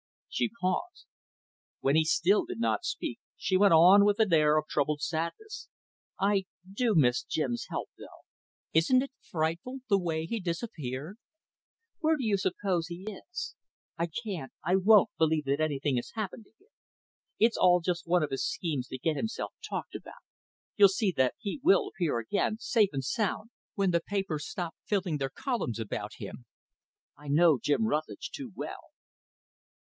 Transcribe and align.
She 0.29 0.49
paused. 0.59 1.05
When 1.81 1.95
he 1.95 2.03
still 2.05 2.43
did 2.45 2.59
not 2.59 2.85
speak, 2.85 3.19
she 3.37 3.55
went 3.55 3.75
on, 3.75 4.03
with 4.03 4.19
an 4.19 4.33
air 4.33 4.57
of 4.57 4.65
troubled 4.67 4.99
sadness; 4.99 5.67
"I 6.19 6.45
do 6.73 6.95
miss 6.95 7.21
Jim's 7.23 7.67
help 7.69 7.91
though. 7.99 8.25
Isn't 8.73 9.03
it 9.03 9.11
frightful 9.19 9.81
the 9.89 9.99
way 9.99 10.25
he 10.25 10.39
disappeared? 10.39 11.17
Where 11.99 12.17
do 12.17 12.25
you 12.25 12.35
suppose 12.37 12.87
he 12.87 13.05
is? 13.11 13.53
I 13.95 14.07
can't 14.07 14.51
I 14.65 14.75
won't 14.75 15.11
believe 15.19 15.45
that 15.45 15.61
anything 15.61 15.97
has 15.97 16.09
happened 16.15 16.45
to 16.45 16.65
him. 16.65 16.71
It's 17.37 17.55
all 17.55 17.79
just 17.79 18.07
one 18.07 18.23
of 18.23 18.31
his 18.31 18.43
schemes 18.43 18.87
to 18.87 18.97
get 18.97 19.15
himself 19.15 19.53
talked 19.69 19.93
about. 19.93 20.23
You'll 20.77 20.89
see 20.89 21.11
that 21.15 21.35
he 21.37 21.59
will 21.61 21.89
appear 21.89 22.17
again, 22.17 22.57
safe 22.59 22.89
and 22.91 23.03
sound, 23.05 23.51
when 23.75 23.91
the 23.91 24.01
papers 24.01 24.47
stop 24.49 24.73
filling 24.83 25.17
their 25.19 25.29
columns 25.29 25.77
about 25.77 26.13
him. 26.17 26.47
I 27.15 27.27
know 27.27 27.59
Jim 27.61 27.83
Rutlidge, 27.85 28.31
too 28.31 28.51
well." 28.55 28.93